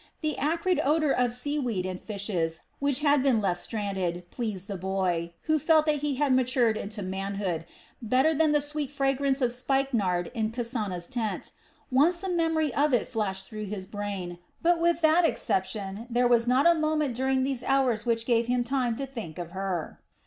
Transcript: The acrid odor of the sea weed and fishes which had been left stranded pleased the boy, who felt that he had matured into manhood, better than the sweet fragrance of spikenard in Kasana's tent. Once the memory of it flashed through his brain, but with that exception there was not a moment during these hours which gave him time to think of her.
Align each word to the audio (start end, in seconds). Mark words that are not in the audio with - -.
The 0.21 0.35
acrid 0.39 0.81
odor 0.83 1.11
of 1.11 1.27
the 1.27 1.31
sea 1.37 1.59
weed 1.59 1.85
and 1.85 2.01
fishes 2.01 2.61
which 2.79 3.01
had 3.01 3.21
been 3.21 3.39
left 3.39 3.59
stranded 3.59 4.27
pleased 4.31 4.67
the 4.67 4.75
boy, 4.75 5.33
who 5.43 5.59
felt 5.59 5.85
that 5.85 5.97
he 5.99 6.15
had 6.15 6.33
matured 6.33 6.75
into 6.75 7.03
manhood, 7.03 7.65
better 8.01 8.33
than 8.33 8.51
the 8.51 8.61
sweet 8.61 8.89
fragrance 8.89 9.43
of 9.43 9.53
spikenard 9.53 10.31
in 10.33 10.49
Kasana's 10.49 11.05
tent. 11.05 11.51
Once 11.91 12.17
the 12.19 12.29
memory 12.29 12.73
of 12.73 12.95
it 12.95 13.07
flashed 13.07 13.47
through 13.47 13.65
his 13.65 13.85
brain, 13.85 14.39
but 14.59 14.79
with 14.79 15.01
that 15.01 15.23
exception 15.23 16.07
there 16.09 16.27
was 16.27 16.47
not 16.47 16.65
a 16.65 16.73
moment 16.73 17.15
during 17.15 17.43
these 17.43 17.63
hours 17.63 18.03
which 18.03 18.25
gave 18.25 18.47
him 18.47 18.63
time 18.63 18.95
to 18.95 19.05
think 19.05 19.37
of 19.37 19.51
her. 19.51 19.99